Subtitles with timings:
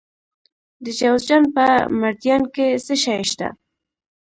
[0.83, 1.65] د جوزجان په
[1.99, 3.47] مردیان کې څه شی شته؟